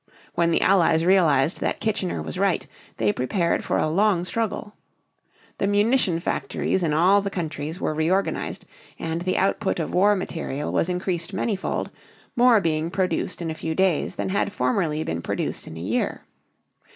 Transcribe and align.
When 0.33 0.49
the 0.49 0.61
Allies 0.63 1.05
realized 1.05 1.59
that 1.61 1.79
Kitchener 1.79 2.23
was 2.23 2.39
right, 2.39 2.65
they 2.97 3.13
prepared 3.13 3.63
for 3.63 3.77
a 3.77 3.87
long 3.87 4.25
struggle. 4.25 4.73
The 5.59 5.67
munition 5.67 6.19
factories 6.19 6.81
in 6.81 6.91
all 6.91 7.21
the 7.21 7.29
countries 7.29 7.79
were 7.79 7.93
reorganized, 7.93 8.65
and 8.97 9.21
the 9.21 9.37
output 9.37 9.77
of 9.79 9.93
war 9.93 10.15
material 10.15 10.71
was 10.71 10.89
increased 10.89 11.33
many 11.33 11.55
fold, 11.55 11.91
more 12.35 12.59
being 12.59 12.89
produced 12.89 13.43
in 13.43 13.51
a 13.51 13.53
few 13.53 13.75
days 13.75 14.15
than 14.15 14.29
had 14.29 14.51
formerly 14.51 15.03
been 15.03 15.21
produced 15.21 15.67
in 15.67 15.77
a 15.77 15.79
year. 15.79 16.23